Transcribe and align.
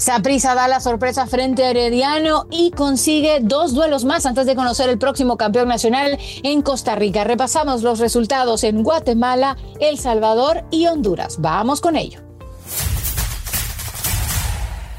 Saprisa 0.00 0.54
da 0.54 0.66
la 0.66 0.80
sorpresa 0.80 1.26
frente 1.26 1.62
a 1.62 1.70
Herediano 1.70 2.46
y 2.50 2.70
consigue 2.70 3.40
dos 3.42 3.74
duelos 3.74 4.06
más 4.06 4.24
antes 4.24 4.46
de 4.46 4.56
conocer 4.56 4.88
el 4.88 4.98
próximo 4.98 5.36
campeón 5.36 5.68
nacional 5.68 6.18
en 6.42 6.62
Costa 6.62 6.94
Rica. 6.94 7.22
Repasamos 7.24 7.82
los 7.82 7.98
resultados 7.98 8.64
en 8.64 8.82
Guatemala, 8.82 9.58
El 9.78 9.98
Salvador 9.98 10.64
y 10.70 10.86
Honduras. 10.86 11.36
Vamos 11.38 11.82
con 11.82 11.96
ello. 11.96 12.22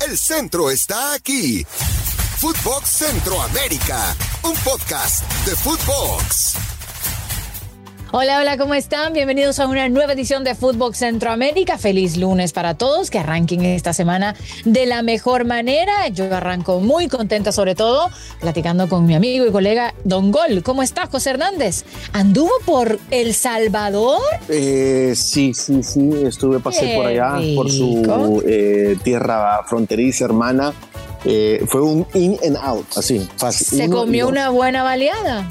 El 0.07 0.15
centro 0.19 0.69
está 0.69 1.13
aquí. 1.13 1.65
Footbox 2.37 2.87
Centroamérica, 2.87 4.15
un 4.43 4.53
podcast 4.63 5.27
de 5.45 5.55
Footbox. 5.55 6.70
Hola, 8.13 8.39
hola, 8.41 8.57
¿cómo 8.57 8.73
están? 8.73 9.13
Bienvenidos 9.13 9.59
a 9.59 9.67
una 9.67 9.87
nueva 9.87 10.11
edición 10.11 10.43
de 10.43 10.53
Fútbol 10.53 10.93
Centroamérica. 10.93 11.77
Feliz 11.77 12.17
lunes 12.17 12.51
para 12.51 12.73
todos, 12.73 13.09
que 13.09 13.19
arranquen 13.19 13.63
esta 13.63 13.93
semana 13.93 14.35
de 14.65 14.85
la 14.85 15.01
mejor 15.01 15.45
manera. 15.45 16.09
Yo 16.09 16.25
arranco 16.25 16.81
muy 16.81 17.07
contenta, 17.07 17.53
sobre 17.53 17.73
todo, 17.73 18.09
platicando 18.41 18.89
con 18.89 19.05
mi 19.05 19.15
amigo 19.15 19.45
y 19.45 19.51
colega 19.51 19.93
Don 20.03 20.29
Gol. 20.33 20.61
¿Cómo 20.61 20.83
estás, 20.83 21.07
José 21.07 21.29
Hernández? 21.29 21.85
¿Anduvo 22.11 22.51
por 22.65 22.99
El 23.11 23.33
Salvador? 23.33 24.19
Eh, 24.49 25.13
sí, 25.15 25.53
sí, 25.53 25.81
sí, 25.81 26.09
estuve, 26.25 26.59
pasé 26.59 26.97
por 26.97 27.05
allá, 27.05 27.35
por 27.55 27.71
su 27.71 28.43
eh, 28.45 28.97
tierra 29.05 29.63
fronteriza, 29.65 30.25
hermana. 30.25 30.73
Eh, 31.23 31.63
fue 31.65 31.81
un 31.81 32.05
in 32.13 32.37
and 32.45 32.57
out, 32.57 32.85
así, 32.97 33.25
fácil. 33.37 33.67
¿Se 33.67 33.89
comió 33.89 34.27
una 34.27 34.49
buena 34.49 34.83
baleada? 34.83 35.47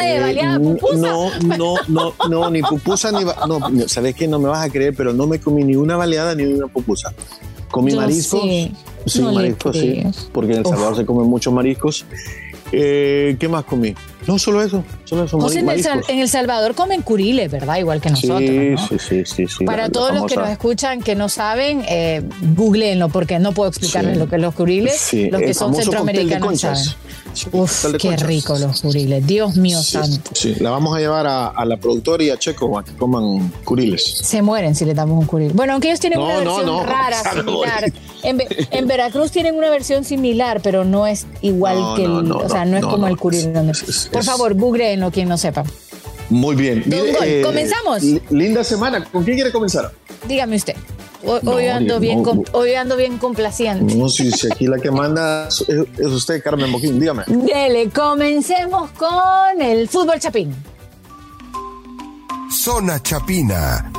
Eh, 0.00 0.58
no, 0.96 1.30
no, 1.42 1.74
no, 1.88 2.14
no, 2.28 2.50
ni 2.50 2.62
pupusa 2.62 3.10
ni. 3.12 3.24
No, 3.24 3.88
sabes 3.88 4.14
que 4.14 4.28
no 4.28 4.38
me 4.38 4.48
vas 4.48 4.64
a 4.66 4.70
creer, 4.70 4.94
pero 4.96 5.12
no 5.12 5.26
me 5.26 5.40
comí 5.40 5.64
ni 5.64 5.76
una 5.76 5.96
baleada 5.96 6.34
ni 6.34 6.44
una 6.44 6.66
pupusa. 6.68 7.12
Comí 7.70 7.94
mariscos. 7.94 8.42
Sí, 8.42 8.72
sí 9.06 9.22
mariscos, 9.22 9.76
sí. 9.76 10.02
Porque 10.32 10.52
en 10.52 10.58
El 10.58 10.66
Salvador 10.66 10.96
se 10.96 11.06
comen 11.06 11.26
muchos 11.26 11.52
mariscos. 11.52 12.04
Eh, 12.72 13.36
¿Qué 13.38 13.48
más 13.48 13.64
comí? 13.64 13.94
No, 14.26 14.38
solo 14.38 14.62
eso. 14.62 14.84
Solo 15.04 15.24
eso 15.24 15.40
José, 15.40 15.60
en, 15.60 15.70
el 15.70 15.86
en, 16.08 16.18
el 16.18 16.28
Salvador 16.28 16.74
comen 16.74 17.00
curiles, 17.00 17.50
¿verdad? 17.50 17.78
Igual 17.78 18.00
que 18.02 18.10
nosotros. 18.10 18.40
Sí, 18.40 18.98
sí, 18.98 19.24
sí, 19.24 19.46
sí, 19.46 19.64
Para 19.64 19.88
todos 19.88 20.12
los 20.12 20.26
que 20.26 20.36
nos 20.36 20.50
escuchan 20.50 21.00
que 21.00 21.14
no 21.14 21.30
saben, 21.30 21.82
eh, 21.88 22.22
googleenlo 22.54 23.08
porque 23.08 23.38
no 23.38 23.52
puedo 23.52 23.70
explicarles 23.70 24.18
lo 24.18 24.28
que 24.28 24.36
es 24.36 24.42
los 24.42 24.54
curiles. 24.54 25.14
los 25.30 25.40
que 25.40 25.54
son 25.54 25.74
centroamericanos 25.74 26.60
saben. 26.60 26.84
Uf, 27.52 27.86
qué 27.98 28.16
rico 28.16 28.58
los 28.58 28.82
curiles. 28.82 29.26
Dios 29.26 29.56
mío 29.56 29.82
santo. 29.82 30.30
Sí, 30.34 30.56
la 30.60 30.70
vamos 30.70 30.94
a 30.94 30.98
llevar 30.98 31.26
a, 31.26 31.64
la 31.64 31.76
productora 31.78 32.22
y 32.22 32.30
a 32.30 32.38
Checo 32.38 32.78
a 32.78 32.84
que 32.84 32.92
coman 32.92 33.50
curiles. 33.64 34.02
Se 34.04 34.42
mueren 34.42 34.74
si 34.74 34.84
le 34.84 34.92
damos 34.92 35.18
un 35.18 35.26
curil. 35.26 35.52
Bueno, 35.54 35.72
aunque 35.72 35.88
ellos 35.88 36.00
tienen 36.00 36.18
una 36.18 36.40
versión 36.40 36.86
rara, 36.86 37.22
similar. 37.32 37.92
En, 38.22 38.86
Veracruz 38.88 39.30
tienen 39.30 39.56
una 39.56 39.70
versión 39.70 40.04
similar, 40.04 40.60
pero 40.62 40.84
no 40.84 41.06
es 41.06 41.26
igual 41.40 41.96
que 41.96 42.04
el, 42.04 42.32
o 42.32 42.48
sea, 42.48 42.64
no, 42.64 42.76
es 42.76 42.84
como 42.84 43.06
el 43.06 43.16
curil. 43.16 43.52
Por 44.12 44.24
favor, 44.24 44.54
googleenlo 44.54 45.10
quien 45.10 45.28
no 45.28 45.38
sepa. 45.38 45.64
Muy 46.30 46.56
bien. 46.56 46.84
Eh, 46.90 47.42
¿Comenzamos? 47.44 48.02
Linda 48.30 48.62
semana. 48.64 49.04
¿Con 49.04 49.24
quién 49.24 49.36
quiere 49.36 49.52
comenzar? 49.52 49.92
Dígame 50.26 50.56
usted. 50.56 50.76
Hoy, 51.24 51.66
ando, 51.66 51.98
bien, 51.98 52.22
hoy 52.52 52.74
ando 52.74 52.96
bien 52.96 53.18
complaciente. 53.18 53.94
No, 53.96 54.08
si, 54.08 54.30
si 54.30 54.46
aquí 54.50 54.66
la 54.66 54.78
que 54.78 54.90
manda 54.90 55.48
es, 55.48 55.60
usted, 56.06 56.42
Carmen 56.42 56.70
Boquín, 56.70 57.00
dígame. 57.00 57.24
Dele, 57.26 57.90
comencemos 57.90 58.90
con 58.92 59.60
el 59.60 59.88
fútbol 59.88 60.20
chapín. 60.20 60.54
Zona 62.50 63.02
Chapina. 63.02 63.90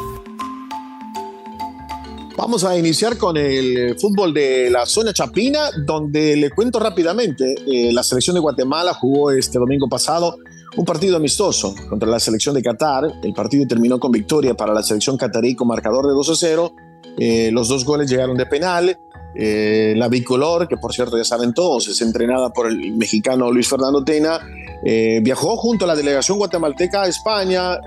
Vamos 2.39 2.63
a 2.63 2.77
iniciar 2.77 3.17
con 3.17 3.35
el 3.35 3.99
fútbol 3.99 4.33
de 4.33 4.69
la 4.69 4.85
zona 4.85 5.11
chapina, 5.11 5.71
donde 5.85 6.37
le 6.37 6.49
cuento 6.51 6.79
rápidamente, 6.79 7.53
eh, 7.67 7.91
la 7.91 8.01
selección 8.01 8.33
de 8.33 8.39
Guatemala 8.39 8.93
jugó 8.93 9.31
este 9.31 9.59
domingo 9.59 9.89
pasado 9.89 10.37
un 10.77 10.85
partido 10.85 11.17
amistoso 11.17 11.75
contra 11.89 12.07
la 12.07 12.17
selección 12.17 12.55
de 12.55 12.63
Qatar. 12.63 13.11
El 13.21 13.33
partido 13.33 13.67
terminó 13.67 13.99
con 13.99 14.13
victoria 14.13 14.53
para 14.53 14.73
la 14.73 14.81
selección 14.81 15.17
catarí 15.17 15.53
con 15.53 15.67
marcador 15.67 16.07
de 16.07 16.13
2 16.13 16.29
a 16.29 16.35
0 16.35 16.75
eh, 17.17 17.51
los 17.51 17.67
dos 17.67 17.83
goles 17.83 18.09
llegaron 18.09 18.37
de 18.37 18.45
penal. 18.45 18.97
Eh, 19.35 19.93
la 19.97 20.07
bicolor, 20.07 20.69
que 20.69 20.77
por 20.77 20.93
cierto 20.93 21.17
ya 21.17 21.25
saben 21.25 21.53
todos, 21.53 21.89
es 21.89 22.01
entrenada 22.01 22.53
por 22.53 22.67
el 22.67 22.93
mexicano 22.93 23.51
Luis 23.51 23.67
Fernando 23.67 24.01
Tena, 24.05 24.39
eh, 24.83 25.19
viajó 25.21 25.57
junto 25.57 25.85
a 25.85 25.87
la 25.87 25.95
delegación 25.95 26.37
guatemalteca 26.37 27.03
a 27.03 27.07
España 27.07 27.79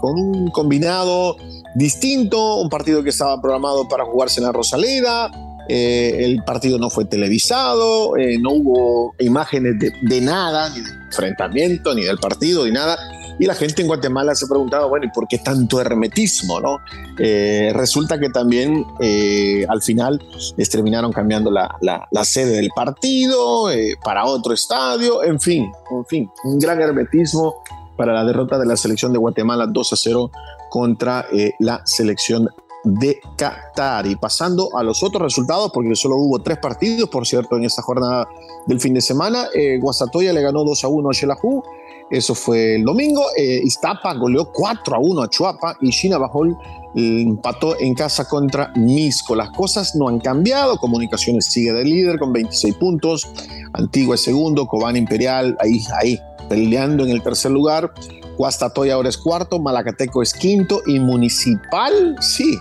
con 0.00 0.18
un 0.18 0.50
combinado 0.50 1.36
distinto, 1.74 2.56
un 2.56 2.68
partido 2.68 3.02
que 3.02 3.10
estaba 3.10 3.40
programado 3.40 3.88
para 3.88 4.04
jugarse 4.04 4.40
en 4.40 4.46
la 4.46 4.52
Rosaleda. 4.52 5.30
el 5.68 6.42
partido 6.44 6.78
no 6.78 6.90
fue 6.90 7.04
televisado, 7.04 8.12
no 8.40 8.50
hubo 8.50 9.14
imágenes 9.18 9.74
de 9.78 10.20
nada, 10.20 10.68
ni 10.70 10.80
de 10.80 10.90
enfrentamiento, 11.06 11.94
ni 11.94 12.04
del 12.04 12.18
partido, 12.18 12.64
ni 12.64 12.72
nada 12.72 12.98
y 13.38 13.46
la 13.46 13.54
gente 13.54 13.82
en 13.82 13.88
Guatemala 13.88 14.34
se 14.34 14.46
preguntaba, 14.46 14.86
bueno, 14.86 15.06
¿y 15.06 15.10
por 15.10 15.26
qué 15.26 15.38
tanto 15.38 15.80
hermetismo? 15.80 16.60
No? 16.60 16.78
Eh, 17.18 17.72
resulta 17.74 18.18
que 18.18 18.28
también 18.30 18.84
eh, 19.00 19.66
al 19.68 19.82
final 19.82 20.22
les 20.56 20.70
terminaron 20.70 21.12
cambiando 21.12 21.50
la, 21.50 21.76
la, 21.80 22.24
sede 22.24 22.56
del 22.56 22.70
partido 22.74 23.70
eh, 23.70 23.96
para 24.02 24.24
otro 24.24 24.54
estadio, 24.54 25.22
en 25.22 25.40
fin, 25.40 25.70
en 25.90 26.06
fin, 26.06 26.30
un 26.44 26.58
gran 26.58 26.80
hermetismo 26.80 27.62
para 27.96 28.12
la 28.12 28.24
derrota 28.24 28.58
de 28.58 28.66
la 28.66 28.76
selección 28.76 29.12
de 29.12 29.18
Guatemala 29.18 29.66
2 29.66 29.92
a 29.92 29.96
0 29.96 30.30
contra 30.70 31.26
la 31.60 31.80
selección 31.84 32.48
de 32.82 33.20
Qatar. 33.36 34.06
Y 34.06 34.16
pasando 34.16 34.76
a 34.76 34.82
los 34.82 35.04
otros 35.04 35.22
resultados, 35.22 35.70
porque 35.72 35.94
solo 35.94 36.16
hubo 36.16 36.40
tres 36.40 36.58
partidos, 36.58 37.08
por 37.08 37.24
cierto, 37.24 37.56
en 37.56 37.64
esta 37.64 37.82
jornada 37.82 38.26
del 38.66 38.80
fin 38.80 38.94
de 38.94 39.00
semana. 39.00 39.46
Guasatoya 39.80 40.32
le 40.32 40.42
ganó 40.42 40.64
2 40.64 40.82
a 40.82 40.88
1 40.88 41.08
a 41.08 41.14
Xelajú. 41.14 41.62
Eso 42.10 42.34
fue 42.34 42.76
el 42.76 42.84
domingo. 42.84 43.24
Eh, 43.36 43.60
Iztapa 43.64 44.14
goleó 44.14 44.50
4 44.52 44.96
a 44.96 44.98
1 44.98 45.22
a 45.22 45.28
Chuapa 45.28 45.76
y 45.80 45.90
China 45.90 46.18
Bajol 46.18 46.56
empató 46.94 47.78
en 47.78 47.94
casa 47.94 48.26
contra 48.28 48.72
Misco. 48.76 49.34
Las 49.34 49.50
cosas 49.50 49.94
no 49.94 50.08
han 50.08 50.20
cambiado. 50.20 50.76
Comunicaciones 50.76 51.46
sigue 51.46 51.72
de 51.72 51.84
líder 51.84 52.18
con 52.18 52.32
26 52.32 52.74
puntos. 52.76 53.28
Antigua 53.72 54.14
es 54.14 54.22
segundo. 54.22 54.66
Cobán 54.66 54.96
Imperial 54.96 55.56
ahí, 55.60 55.82
ahí, 56.00 56.20
peleando 56.48 57.04
en 57.04 57.10
el 57.10 57.22
tercer 57.22 57.50
lugar. 57.50 57.92
Guastatoy 58.36 58.90
ahora 58.90 59.08
es 59.08 59.16
cuarto. 59.16 59.58
Malacateco 59.58 60.22
es 60.22 60.34
quinto. 60.34 60.82
Y 60.86 61.00
Municipal, 61.00 62.16
sí. 62.20 62.58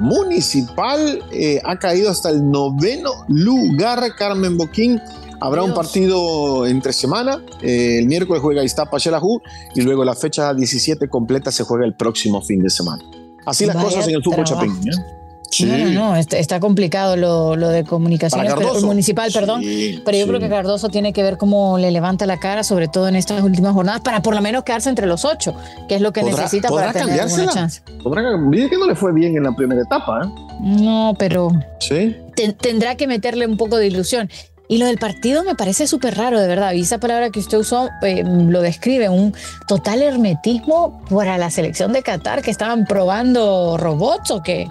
Municipal 0.00 1.22
eh, 1.32 1.60
ha 1.64 1.78
caído 1.78 2.10
hasta 2.10 2.30
el 2.30 2.50
noveno 2.50 3.10
lugar. 3.28 4.02
Carmen 4.16 4.56
Boquín 4.56 5.00
Habrá 5.40 5.62
un 5.62 5.74
partido 5.74 6.66
entre 6.66 6.92
semana. 6.92 7.42
Eh, 7.62 7.98
el 7.98 8.06
miércoles 8.06 8.42
juega 8.42 8.64
Iztapa 8.64 8.98
Xelajú 8.98 9.40
y 9.74 9.82
luego 9.82 10.04
la 10.04 10.14
fecha 10.14 10.54
17 10.54 11.08
completa 11.08 11.50
se 11.50 11.64
juega 11.64 11.84
el 11.84 11.94
próximo 11.94 12.42
fin 12.42 12.62
de 12.62 12.70
semana. 12.70 13.04
Así 13.44 13.64
las 13.66 13.76
cosas 13.76 14.08
en 14.08 14.16
el 14.16 14.22
fútbol 14.22 14.44
chapín. 14.44 14.72
¿eh? 14.88 15.16
Sí. 15.50 15.64
No, 15.64 15.78
no, 15.78 15.90
no, 15.90 16.16
está, 16.16 16.60
complicado 16.60 17.16
lo, 17.16 17.56
de 17.56 17.84
comunicaciones 17.84 18.54
municipal, 18.82 19.30
perdón. 19.32 19.62
pero 20.04 20.18
yo 20.18 20.26
creo 20.26 20.40
que 20.40 20.48
Cardoso 20.48 20.88
tiene 20.88 21.12
que 21.12 21.22
ver 21.22 21.38
cómo 21.38 21.78
le 21.78 21.90
levanta 21.90 22.26
la 22.26 22.38
cara, 22.38 22.64
sobre 22.64 22.88
todo 22.88 23.08
en 23.08 23.16
estas 23.16 23.42
últimas 23.42 23.72
jornadas, 23.72 24.00
para 24.00 24.20
por 24.22 24.34
lo 24.34 24.42
menos 24.42 24.64
quedarse 24.64 24.88
entre 24.88 25.06
los 25.06 25.24
ocho, 25.24 25.54
que 25.88 25.94
es 25.94 26.00
lo 26.00 26.12
que 26.12 26.22
necesita 26.22 26.68
para 26.68 26.92
tener 26.92 27.20
alguna 27.20 27.46
chance. 27.48 27.80
¿Podrá, 28.02 28.22
que 28.22 28.76
no 28.76 28.86
le 28.86 28.94
fue 28.94 29.12
bien 29.12 29.36
en 29.36 29.44
la 29.44 29.54
primera 29.54 29.82
etapa. 29.82 30.24
¿eh? 30.24 30.28
No, 30.60 31.14
pero 31.18 31.50
¿Sí? 31.80 32.16
tendrá 32.60 32.96
que 32.96 33.06
meterle 33.06 33.46
un 33.46 33.56
poco 33.56 33.76
de 33.76 33.86
ilusión. 33.86 34.28
Y 34.68 34.78
lo 34.78 34.86
del 34.86 34.98
partido 34.98 35.44
me 35.44 35.54
parece 35.54 35.86
súper 35.86 36.16
raro, 36.16 36.40
de 36.40 36.48
verdad. 36.48 36.72
Y 36.72 36.82
esa 36.82 36.98
palabra 36.98 37.30
que 37.30 37.38
usted 37.38 37.58
usó 37.58 37.88
eh, 38.02 38.24
lo 38.24 38.62
describe, 38.62 39.08
un 39.08 39.34
total 39.68 40.02
hermetismo 40.02 41.02
para 41.08 41.38
la 41.38 41.50
selección 41.50 41.92
de 41.92 42.02
Qatar, 42.02 42.42
que 42.42 42.50
estaban 42.50 42.84
probando 42.84 43.76
robots 43.76 44.30
o 44.30 44.42
qué. 44.42 44.68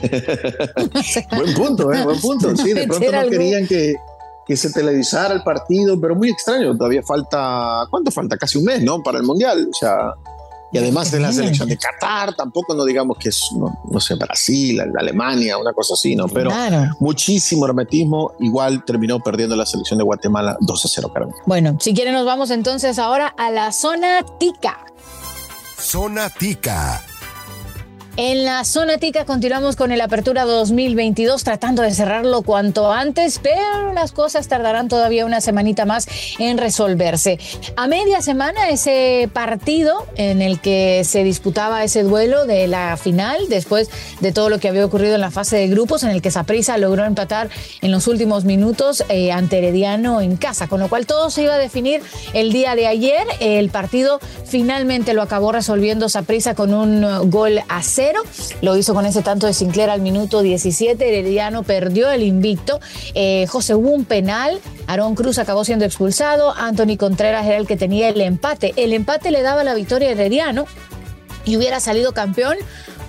buen 1.36 1.54
punto, 1.54 1.92
¿eh? 1.92 2.04
buen 2.04 2.20
punto. 2.20 2.56
Sí, 2.56 2.72
de 2.72 2.86
pronto 2.86 3.10
no 3.10 3.28
querían 3.28 3.66
que, 3.66 3.94
que 4.46 4.56
se 4.56 4.70
televisara 4.70 5.34
el 5.34 5.42
partido, 5.42 6.00
pero 6.00 6.14
muy 6.14 6.30
extraño. 6.30 6.76
Todavía 6.76 7.02
falta, 7.02 7.86
¿cuánto 7.90 8.10
falta? 8.10 8.36
Casi 8.36 8.58
un 8.58 8.64
mes, 8.64 8.82
¿no? 8.82 9.02
Para 9.02 9.18
el 9.18 9.24
Mundial. 9.24 9.68
O 9.70 9.74
sea, 9.74 10.14
y 10.72 10.78
además 10.78 11.10
de 11.10 11.20
la 11.20 11.32
selección 11.32 11.68
de 11.68 11.76
Qatar, 11.76 12.34
tampoco 12.34 12.74
no 12.74 12.84
digamos 12.84 13.18
que 13.18 13.28
es, 13.28 13.42
no, 13.54 14.00
sé, 14.00 14.14
Brasil, 14.14 14.80
Alemania, 14.80 15.58
una 15.58 15.72
cosa 15.72 15.94
así, 15.94 16.16
¿no? 16.16 16.26
Pero 16.28 16.50
muchísimo 16.98 17.66
hermetismo, 17.66 18.32
igual 18.40 18.84
terminó 18.84 19.20
perdiendo 19.20 19.54
la 19.54 19.66
selección 19.66 19.98
de 19.98 20.04
Guatemala 20.04 20.56
2 20.60 20.84
a 20.84 20.88
0, 20.88 21.10
Carmen. 21.12 21.34
Bueno, 21.46 21.76
si 21.80 21.92
quieren 21.94 22.14
nos 22.14 22.24
vamos 22.24 22.50
entonces 22.50 22.98
ahora 22.98 23.28
a 23.36 23.50
la 23.50 23.72
zona 23.72 24.24
tica. 24.38 24.78
Zona 25.78 26.30
tica 26.30 27.02
En 28.18 28.44
la 28.44 28.66
zona 28.66 28.98
tica 28.98 29.24
continuamos 29.24 29.74
con 29.74 29.90
el 29.90 30.02
Apertura 30.02 30.44
2022 30.44 31.44
tratando 31.44 31.80
de 31.80 31.92
cerrarlo 31.92 32.42
cuanto 32.42 32.92
antes, 32.92 33.38
pero 33.38 33.94
las 33.94 34.12
cosas 34.12 34.48
tardarán 34.48 34.88
todavía 34.88 35.24
una 35.24 35.40
semanita 35.40 35.86
más 35.86 36.06
en 36.38 36.58
resolverse. 36.58 37.38
A 37.74 37.86
media 37.86 38.20
semana 38.20 38.68
ese 38.68 39.30
partido 39.32 40.06
en 40.16 40.42
el 40.42 40.60
que 40.60 41.04
se 41.04 41.24
disputaba 41.24 41.84
ese 41.84 42.02
duelo 42.02 42.44
de 42.44 42.66
la 42.66 42.98
final, 42.98 43.48
después 43.48 43.88
de 44.20 44.30
todo 44.30 44.50
lo 44.50 44.60
que 44.60 44.68
había 44.68 44.84
ocurrido 44.84 45.14
en 45.14 45.22
la 45.22 45.30
fase 45.30 45.56
de 45.56 45.68
grupos, 45.68 46.02
en 46.02 46.10
el 46.10 46.20
que 46.20 46.30
Saprissa 46.30 46.76
logró 46.76 47.06
empatar 47.06 47.48
en 47.80 47.90
los 47.90 48.08
últimos 48.08 48.44
minutos 48.44 49.04
eh, 49.08 49.32
ante 49.32 49.56
Herediano 49.56 50.20
en 50.20 50.36
casa, 50.36 50.68
con 50.68 50.80
lo 50.80 50.90
cual 50.90 51.06
todo 51.06 51.30
se 51.30 51.44
iba 51.44 51.54
a 51.54 51.58
definir 51.58 52.02
el 52.34 52.52
día 52.52 52.74
de 52.74 52.88
ayer. 52.88 53.26
El 53.40 53.70
partido 53.70 54.20
finalmente 54.44 55.14
lo 55.14 55.22
acabó 55.22 55.50
resolviendo 55.50 56.10
Saprissa 56.10 56.54
con 56.54 56.74
un 56.74 57.30
gol 57.30 57.62
a 57.70 57.82
cero 57.82 58.01
lo 58.60 58.76
hizo 58.76 58.94
con 58.94 59.06
ese 59.06 59.22
tanto 59.22 59.46
de 59.46 59.54
Sinclair 59.54 59.90
al 59.90 60.00
minuto 60.00 60.42
17. 60.42 61.08
Herediano 61.08 61.62
perdió 61.62 62.10
el 62.10 62.22
invicto. 62.22 62.80
Eh, 63.14 63.46
José 63.48 63.74
hubo 63.74 63.90
un 63.90 64.04
penal. 64.04 64.60
Aarón 64.86 65.14
Cruz 65.14 65.38
acabó 65.38 65.64
siendo 65.64 65.84
expulsado. 65.84 66.54
Anthony 66.56 66.96
Contreras 66.96 67.46
era 67.46 67.56
el 67.56 67.66
que 67.66 67.76
tenía 67.76 68.08
el 68.08 68.20
empate. 68.20 68.72
El 68.76 68.92
empate 68.92 69.30
le 69.30 69.42
daba 69.42 69.64
la 69.64 69.74
victoria 69.74 70.08
a 70.08 70.12
Herediano 70.12 70.66
y 71.44 71.56
hubiera 71.56 71.80
salido 71.80 72.12
campeón 72.12 72.56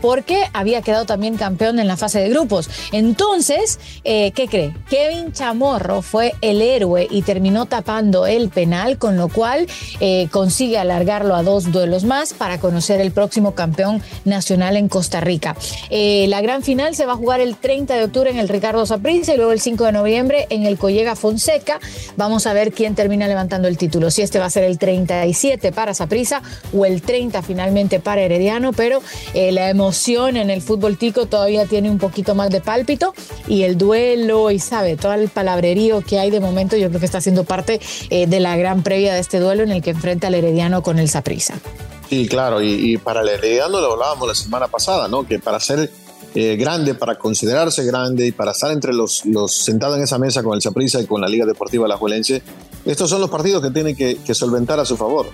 porque 0.03 0.43
había 0.51 0.81
quedado 0.81 1.05
también 1.05 1.37
campeón 1.37 1.79
en 1.79 1.87
la 1.87 1.95
fase 1.95 2.19
de 2.19 2.27
grupos. 2.27 2.69
Entonces, 2.91 3.79
eh, 4.03 4.33
¿qué 4.35 4.49
cree? 4.49 4.75
Kevin 4.89 5.31
Chamorro 5.31 6.01
fue 6.01 6.33
el 6.41 6.61
héroe 6.61 7.07
y 7.09 7.21
terminó 7.21 7.67
tapando 7.67 8.27
el 8.27 8.49
penal, 8.49 8.97
con 8.97 9.15
lo 9.15 9.29
cual 9.29 9.65
eh, 10.01 10.27
consigue 10.29 10.77
alargarlo 10.77 11.35
a 11.35 11.41
dos 11.41 11.71
duelos 11.71 12.03
más 12.03 12.33
para 12.33 12.59
conocer 12.59 12.99
el 12.99 13.11
próximo 13.11 13.55
campeón 13.55 14.03
nacional 14.25 14.75
en 14.75 14.89
Costa 14.89 15.21
Rica. 15.21 15.55
Eh, 15.89 16.25
la 16.27 16.41
gran 16.41 16.63
final 16.63 16.95
se 16.95 17.05
va 17.05 17.13
a 17.13 17.15
jugar 17.15 17.39
el 17.39 17.55
30 17.55 17.95
de 17.95 18.03
octubre 18.03 18.29
en 18.29 18.39
el 18.39 18.49
Ricardo 18.49 18.85
Saprissa 18.85 19.33
y 19.33 19.37
luego 19.37 19.53
el 19.53 19.61
5 19.61 19.85
de 19.85 19.91
noviembre 19.93 20.47
en 20.49 20.65
el 20.65 20.77
Collega 20.77 21.15
Fonseca. 21.15 21.79
Vamos 22.17 22.45
a 22.45 22.51
ver 22.51 22.73
quién 22.73 22.93
termina 22.93 23.25
levantando 23.29 23.69
el 23.69 23.77
título, 23.77 24.11
si 24.11 24.21
este 24.21 24.37
va 24.37 24.47
a 24.47 24.49
ser 24.49 24.65
el 24.65 24.77
37 24.77 25.71
para 25.71 25.93
Saprissa 25.93 26.41
o 26.73 26.85
el 26.85 27.01
30 27.01 27.41
finalmente 27.41 28.01
para 28.01 28.21
Herediano, 28.21 28.73
pero 28.73 29.01
la 29.33 29.69
emoción 29.69 29.92
en 29.93 30.49
el 30.49 30.61
fútbol 30.61 30.97
tico 30.97 31.27
todavía 31.27 31.65
tiene 31.65 31.89
un 31.89 31.99
poquito 31.99 32.35
más 32.35 32.49
de 32.49 32.61
pálpito 32.61 33.13
y 33.47 33.63
el 33.63 33.77
duelo 33.77 34.49
y 34.49 34.59
sabe, 34.59 34.97
todo 34.97 35.13
el 35.13 35.29
palabrerío 35.29 36.01
que 36.01 36.19
hay 36.19 36.31
de 36.31 36.39
momento 36.39 36.75
yo 36.75 36.89
creo 36.89 36.99
que 36.99 37.05
está 37.05 37.21
siendo 37.21 37.43
parte 37.43 37.79
eh, 38.09 38.25
de 38.25 38.39
la 38.39 38.57
gran 38.57 38.81
previa 38.81 39.13
de 39.13 39.19
este 39.19 39.39
duelo 39.39 39.63
en 39.63 39.71
el 39.71 39.81
que 39.81 39.91
enfrenta 39.91 40.27
al 40.27 40.35
Herediano 40.35 40.81
con 40.81 40.97
el 40.97 41.09
Saprisa. 41.09 41.55
Sí, 42.09 42.27
claro, 42.27 42.61
y, 42.61 42.97
para 42.97 43.21
el 43.21 43.29
Herediano 43.29 43.79
lo 43.79 43.93
hablábamos 43.93 44.27
la 44.27 44.35
semana 44.35 44.67
pasada, 44.67 45.07
¿no? 45.07 45.25
Que 45.25 45.39
para 45.39 45.59
ser 45.59 45.91
eh, 46.35 46.55
grande, 46.55 46.95
para 46.95 47.15
considerarse 47.15 47.85
grande 47.85 48.27
y 48.27 48.31
para 48.31 48.51
estar 48.51 48.71
entre 48.71 48.93
los, 48.93 49.25
los 49.25 49.55
sentados 49.55 49.97
en 49.97 50.03
esa 50.03 50.17
mesa 50.17 50.43
con 50.43 50.55
el 50.55 50.61
Saprissa 50.61 50.99
y 51.01 51.05
con 51.05 51.21
la 51.21 51.27
Liga 51.27 51.45
Deportiva 51.45 51.87
La 51.87 51.97
Juelense, 51.97 52.41
estos 52.85 53.09
son 53.09 53.21
los 53.21 53.29
partidos 53.29 53.61
que 53.61 53.71
tienen 53.71 53.95
que, 53.95 54.17
solventar 54.33 54.79
a 54.79 54.85
su 54.85 54.97
favor 54.97 55.29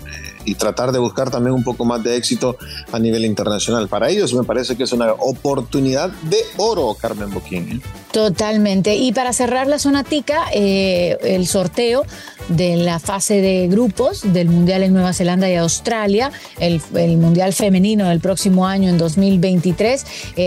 y 0.49 0.55
tratar 0.55 0.91
de 0.91 0.97
buscar 0.97 1.29
también 1.29 1.53
un 1.53 1.63
poco 1.63 1.85
más 1.85 2.03
de 2.03 2.15
éxito 2.17 2.57
a 2.91 2.97
nivel 2.97 3.23
internacional. 3.23 3.87
Para 3.87 4.09
ellos 4.09 4.33
me 4.33 4.43
parece 4.43 4.75
que 4.75 4.83
es 4.83 4.91
una 4.91 5.13
oportunidad 5.13 6.09
de 6.23 6.37
oro, 6.57 6.95
Carmen 6.99 7.31
Boquín. 7.31 7.69
¿eh? 7.73 7.81
Totalmente. 8.11 8.95
Y 8.95 9.11
para 9.11 9.31
cerrar 9.31 9.67
la 9.67 9.77
zona 9.77 10.03
tica, 10.03 10.45
eh, 10.51 11.17
el 11.21 11.45
sorteo 11.45 12.03
de 12.47 12.77
la 12.77 12.99
fase 12.99 13.41
de 13.41 13.67
grupos 13.67 14.21
del 14.33 14.49
Mundial 14.49 14.81
en 14.81 14.93
Nueva 14.93 15.13
Zelanda 15.13 15.47
y 15.47 15.55
Australia, 15.55 16.31
el, 16.59 16.81
Mundial 17.17 17.53
femenino 17.53 18.09
del 18.09 18.19
próximo 18.19 18.65
año 18.65 18.89
en 18.89 18.97
2023. 18.97 20.05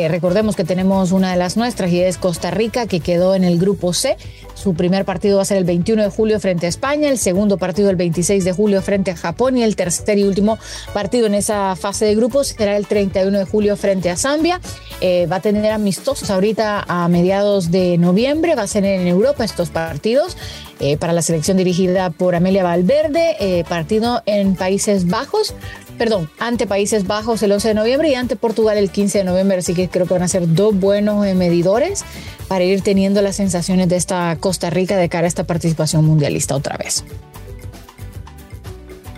recordemos 0.09 0.57
que 0.57 0.65
tenemos 0.65 1.13
una 1.13 1.31
de 1.31 1.37
las 1.37 1.57
nuestras 1.57 1.93
y 1.93 2.01
es 2.01 2.19
Costa 2.19 2.51
Rica, 2.51 2.87
que 2.87 2.99
quedó 2.99 3.37
en 3.37 3.45
el 3.45 3.59
grupo 3.59 3.93
C. 3.93 4.17
Su 4.55 4.75
primer 4.75 5.05
partido 5.05 5.37
va 5.37 5.43
a 5.43 5.45
ser 5.45 5.59
el 5.59 5.65
21 5.65 6.03
de 6.03 6.09
julio 6.09 6.41
frente 6.41 6.67
a 6.67 6.69
España, 6.69 7.09
el 7.09 7.19
segundo 7.19 7.57
partido 7.57 7.89
el 7.91 7.97
26 7.97 8.45
de 8.45 8.53
julio 8.53 8.83
frente 8.83 9.13
a 9.13 9.17
Japón 9.17 9.57
y 9.57 9.63
el 9.63 9.77
tercer 9.77 9.92
y 10.17 10.25
último 10.25 10.59
partido 10.93 11.27
en 11.27 11.35
esa 11.35 11.77
fase 11.77 12.05
de 12.05 12.15
grupos 12.15 12.49
será 12.49 12.77
el 12.77 12.87
31 12.87 13.39
de 13.39 13.45
julio 13.45 13.77
frente 13.77 14.11
a 14.11 14.17
Zambia. 14.17 14.61
Eh, 15.01 15.27
va 15.31 15.37
a 15.37 15.41
tener 15.41 15.73
amistosos 15.73 16.31
ahorita 16.31 16.85
a 16.87 17.09
mediados 17.09 17.71
de 17.71 17.99
noviembre, 17.99 18.55
va 18.55 18.63
a 18.63 18.67
ser 18.67 18.85
en 18.85 19.07
Europa 19.07 19.45
estos 19.45 19.71
partidos. 19.71 20.37
Eh, 20.81 20.97
para 20.97 21.13
la 21.13 21.23
selección 21.23 21.57
dirigida 21.57 22.11
por 22.11 22.35
Amelia 22.35 22.65
Valverde, 22.65 23.37
eh, 23.39 23.65
partido 23.69 24.23
en 24.27 24.57
Países 24.57 25.07
Bajos, 25.07 25.55
perdón, 25.97 26.29
ante 26.41 26.67
Países 26.67 27.07
Bajos 27.07 27.41
el 27.45 27.53
11 27.53 27.69
de 27.69 27.75
noviembre 27.75 28.11
y 28.11 28.15
ante 28.17 28.35
Portugal 28.35 28.79
el 28.79 28.91
15 28.91 29.19
de 29.19 29.25
noviembre, 29.25 29.59
así 29.59 29.75
que 29.75 29.89
creo 29.89 30.07
que 30.07 30.15
van 30.15 30.25
a 30.25 30.29
ser 30.29 30.53
dos 30.53 30.75
buenos 30.75 31.25
medidores 31.37 32.05
para 32.49 32.65
ir 32.65 32.83
teniendo 32.83 33.23
las 33.23 33.37
sensaciones 33.37 33.89
de 33.89 33.97
esta 33.97 34.37
Costa 34.41 34.71
Rica 34.71 34.97
de 34.97 35.09
cara 35.09 35.25
a 35.25 35.29
esta 35.29 35.45
participación 35.45 36.05
mundialista 36.05 36.57
otra 36.57 36.77
vez. 36.77 37.05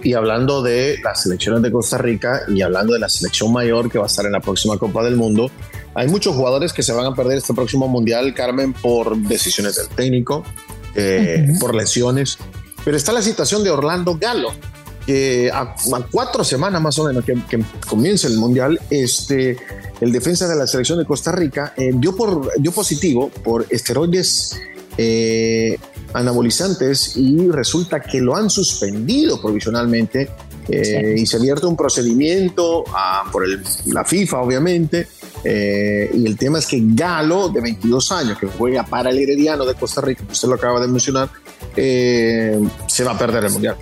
Y 0.05 0.13
hablando 0.13 0.63
de 0.63 1.01
las 1.03 1.23
selecciones 1.23 1.63
de 1.63 1.73
Costa 1.73 1.99
Rica 1.99 2.43
y 2.47 2.63
hablando 2.63 2.93
de 2.93 3.01
la 3.01 3.09
selección 3.09 3.53
mayor 3.53 3.91
que 3.91 3.99
va 3.99 4.05
a 4.05 4.07
estar 4.07 4.25
en 4.25 4.33
la 4.33 4.41
próxima 4.41 4.79
Copa 4.79 5.03
del 5.03 5.17
Mundo, 5.17 5.51
hay 5.95 6.09
muchos 6.09 6.37
jugadores 6.37 6.73
que 6.73 6.83
se 6.83 6.93
van 6.93 7.07
a 7.07 7.15
perder 7.15 7.39
este 7.39 7.55
próximo 7.55 7.89
Mundial, 7.89 8.35
Carmen, 8.35 8.73
por 8.75 9.17
decisiones 9.17 9.77
del 9.77 9.89
técnico, 9.89 10.45
eh, 10.95 11.49
por 11.59 11.75
lesiones. 11.75 12.39
Pero 12.85 12.97
está 12.97 13.13
la 13.13 13.23
situación 13.23 13.65
de 13.65 13.71
Orlando 13.71 14.19
Galo, 14.21 14.53
que 15.07 15.51
a, 15.53 15.75
cuatro 16.11 16.45
semanas 16.45 16.83
más 16.83 16.99
o 16.99 17.05
menos 17.05 17.25
que, 17.25 17.35
que 17.49 17.65
comience 17.89 18.27
el 18.27 18.37
Mundial, 18.37 18.79
este, 18.91 19.57
el 20.01 20.13
defensa 20.13 20.47
de 20.47 20.57
la 20.57 20.67
selección 20.67 20.99
de 20.99 21.07
Costa 21.07 21.33
Rica, 21.33 21.73
eh, 21.77 21.93
dio, 21.95 22.15
por, 22.15 22.53
dio 22.61 22.73
positivo 22.73 23.31
por 23.43 23.67
esteroides 23.71 24.61
eh, 24.99 25.79
anabolizantes 26.15 27.17
y 27.17 27.49
resulta 27.49 28.01
que 28.01 28.21
lo 28.21 28.35
han 28.35 28.49
suspendido 28.49 29.41
provisionalmente 29.41 30.31
eh, 30.69 31.17
y 31.19 31.27
se 31.27 31.37
abierto 31.37 31.69
un 31.69 31.77
procedimiento 31.77 32.85
ah, 32.95 33.25
por 33.31 33.47
la 33.87 34.05
FIFA, 34.05 34.41
obviamente. 34.41 35.09
y 35.45 36.27
el 36.27 36.37
tema 36.39 36.59
es 36.59 36.67
que 36.67 36.81
Galo, 36.83 37.51
de 37.51 37.61
22 37.61 38.13
años, 38.13 38.39
que 38.39 38.47
juega 38.47 38.85
para 38.85 39.11
el 39.11 39.19
Herediano 39.19 39.67
de 39.67 39.75
Costa 39.75 40.01
Rica, 40.01 40.25
que 40.25 40.33
usted 40.33 40.49
lo 40.49 40.55
acaba 40.55 40.81
de 40.81 40.89
mencionar, 40.89 41.29
se 41.75 43.05
va 43.05 43.13
a 43.13 43.19
perder 43.19 43.45
el 43.45 43.53
mundial 43.53 43.77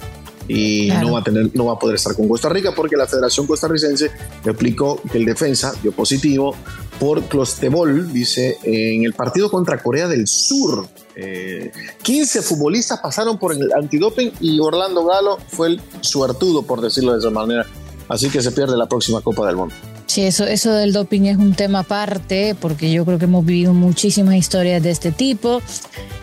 y 0.48 0.90
no 1.00 1.12
va 1.12 1.20
a 1.20 1.22
tener, 1.22 1.50
no 1.54 1.66
va 1.66 1.74
a 1.74 1.78
poder 1.78 1.96
estar 1.96 2.14
con 2.14 2.28
Costa 2.28 2.48
Rica 2.48 2.72
porque 2.74 2.96
la 2.96 3.06
Federación 3.06 3.46
Costarricense 3.46 4.10
le 4.44 4.50
explicó 4.50 5.00
que 5.10 5.18
el 5.18 5.24
defensa 5.24 5.72
dio 5.82 5.92
positivo 5.92 6.54
por 6.98 7.22
Clostebol, 7.24 8.12
dice, 8.12 8.58
en 8.62 9.04
el 9.04 9.12
partido 9.12 9.50
contra 9.50 9.82
Corea 9.82 10.08
del 10.08 10.26
Sur. 10.26 10.86
15 11.14 12.38
eh, 12.38 12.42
futbolistas 12.42 13.00
pasaron 13.00 13.38
por 13.38 13.52
el 13.52 13.72
antidoping 13.72 14.32
y 14.40 14.58
Orlando 14.60 15.04
Galo 15.04 15.38
fue 15.48 15.68
el 15.68 15.80
suertudo, 16.00 16.62
por 16.62 16.80
decirlo 16.80 17.12
de 17.12 17.18
esa 17.18 17.30
manera. 17.30 17.66
Así 18.08 18.28
que 18.28 18.42
se 18.42 18.52
pierde 18.52 18.76
la 18.76 18.86
próxima 18.86 19.20
Copa 19.20 19.46
del 19.46 19.56
Mundo. 19.56 19.74
Sí, 20.06 20.22
eso, 20.22 20.44
eso 20.44 20.72
del 20.72 20.92
doping 20.92 21.22
es 21.22 21.38
un 21.38 21.54
tema 21.54 21.80
aparte, 21.80 22.54
porque 22.60 22.92
yo 22.92 23.06
creo 23.06 23.18
que 23.18 23.24
hemos 23.24 23.46
vivido 23.46 23.72
muchísimas 23.72 24.34
historias 24.34 24.82
de 24.82 24.90
este 24.90 25.10
tipo. 25.10 25.62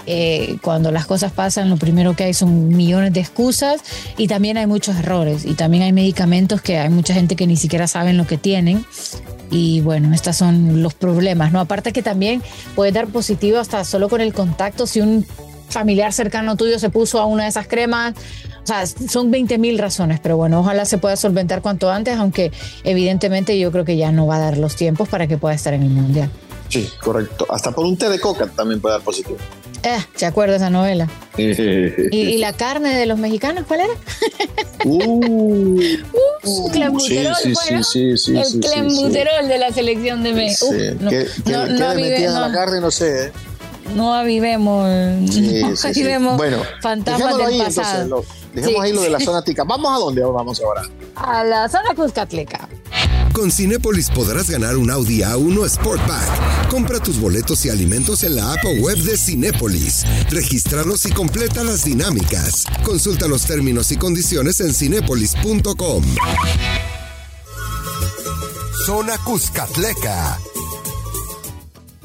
Eh, 0.06 0.58
cuando 0.62 0.92
las 0.92 1.08
cosas 1.08 1.31
pasan, 1.31 1.69
lo 1.69 1.78
primero 1.78 2.16
que 2.16 2.26
hay 2.26 2.34
son 2.34 2.69
millones 2.69 3.14
de 3.14 3.22
excusas 3.22 3.81
y 4.18 4.28
también 4.28 4.58
hay 4.58 4.68
muchos 4.68 4.96
errores. 4.98 5.46
Y 5.46 5.56
también 5.56 5.84
hay 5.84 5.92
medicamentos 5.92 6.62
que 6.62 6.78
hay 6.78 6.90
mucha 6.90 7.14
gente 7.14 7.36
que 7.36 7.48
ni 7.48 7.58
siquiera 7.58 7.88
saben 7.88 8.18
lo 8.18 8.28
que 8.28 8.38
tienen. 8.38 8.86
Y 9.52 9.82
bueno, 9.82 10.14
estos 10.14 10.36
son 10.36 10.84
los 10.84 10.94
problemas, 10.94 11.52
¿no? 11.52 11.60
Aparte 11.60 11.92
que 11.92 12.04
también 12.04 12.42
puede 12.76 12.92
dar 12.92 13.08
positivo 13.08 13.58
hasta 13.58 13.84
solo 13.84 14.10
con 14.10 14.22
el 14.22 14.34
contacto. 14.34 14.86
Si 14.86 15.02
un 15.02 15.26
familiar 15.70 16.14
cercano 16.14 16.56
tuyo 16.56 16.80
se 16.80 16.90
puso 16.90 17.20
a 17.20 17.26
una 17.26 17.44
de 17.44 17.50
esas 17.50 17.68
cremas, 17.68 18.14
o 18.64 18.68
sea, 18.68 18.86
son 18.86 19.32
20 19.32 19.58
mil 19.58 19.78
razones, 19.80 20.20
pero 20.20 20.38
bueno, 20.38 20.60
ojalá 20.60 20.86
se 20.86 20.98
pueda 20.98 21.16
solventar 21.16 21.62
cuanto 21.62 21.90
antes, 21.90 22.18
aunque 22.18 22.52
evidentemente 22.84 23.58
yo 23.58 23.72
creo 23.72 23.86
que 23.86 23.98
ya 23.98 24.12
no 24.12 24.28
va 24.28 24.36
a 24.36 24.40
dar 24.40 24.58
los 24.58 24.76
tiempos 24.76 25.08
para 25.08 25.28
que 25.28 25.38
pueda 25.38 25.56
estar 25.56 25.74
en 25.74 25.84
el 25.84 25.90
Mundial. 25.90 26.30
Sí, 26.68 26.88
correcto. 27.02 27.48
Hasta 27.50 27.72
por 27.72 27.86
un 27.86 27.98
té 27.98 28.10
de 28.10 28.20
coca 28.20 28.48
también 28.48 28.80
puede 28.80 28.96
dar 28.96 29.04
positivo. 29.04 29.38
Eh, 29.84 29.98
¿se 30.16 30.26
acuerda 30.26 30.58
esa 30.58 30.70
novela? 30.70 31.08
¿Y, 32.12 32.38
la 32.38 32.54
carne 32.54 32.96
de 32.96 33.06
los 33.06 33.18
mexicanos 33.18 33.66
cuál 33.68 33.81
era? 33.81 33.94
Uh, 34.86 35.80
uh 35.80 36.72
clembuterol, 36.72 37.36
sí, 37.36 37.54
sí, 37.56 37.84
sí, 37.84 38.18
sí, 38.18 38.38
El 38.38 38.60
clembuterol 38.60 39.48
de 39.48 39.58
la 39.58 39.72
selección 39.72 40.24
de 40.24 40.34
México. 40.34 40.68
no, 41.00 41.10
¿Qué, 41.10 41.28
no, 41.46 41.66
no, 41.68 41.94
no, 41.94 42.48
la 42.48 42.52
carne? 42.54 42.80
No 42.80 42.92
sé, 42.92 43.26
¿eh? 43.26 43.31
no 43.96 44.14
avivemos, 44.14 44.88
no 44.88 45.90
avivemos 45.90 46.38
bueno, 46.38 46.58
fantasmas 46.81 47.38
del 47.38 47.46
ahí, 47.48 47.60
pasado. 47.60 48.24
dejemos 48.54 48.84
ahí 48.84 48.94
lo 48.94 49.02
de 49.02 49.10
la 49.10 49.19
zona 49.26 49.42
tica. 49.42 49.64
¿Vamos 49.64 49.92
a 49.92 50.00
dónde 50.00 50.22
vamos 50.22 50.62
ahora? 50.62 50.84
A 51.16 51.44
la 51.44 51.69
zona 51.69 51.96
Cuscatleca. 51.96 52.68
Con 53.33 53.52
Cinépolis 53.52 54.09
podrás 54.09 54.50
ganar 54.50 54.78
un 54.78 54.90
Audi 54.92 55.21
A1 55.21 55.69
Sportback. 55.69 56.69
Compra 56.69 57.00
tus 57.00 57.19
boletos 57.19 57.66
y 57.66 57.69
alimentos 57.69 58.24
en 58.24 58.36
la 58.36 58.54
app 58.54 58.66
o 58.66 58.71
web 58.81 58.98
de 58.98 59.18
Cinépolis. 59.18 60.06
Regístralos 60.30 61.06
y 61.06 61.12
completa 61.12 61.64
las 61.64 61.86
dinámicas. 61.86 62.66
Consulta 62.83 63.28
los 63.28 63.45
términos 63.45 63.92
y 63.92 63.98
condiciones 63.98 64.59
en 64.59 64.74
cinépolis.com. 64.74 66.04
Zona 68.86 69.18
Cuscatleca. 69.24 70.40